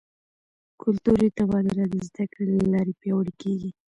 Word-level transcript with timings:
کلتوري 0.81 1.27
تبادله 1.37 1.85
د 1.91 1.95
زده 2.07 2.25
کړې 2.33 2.53
له 2.59 2.67
لارې 2.73 2.93
پیاوړې 3.01 3.33
کیږي. 3.41 3.69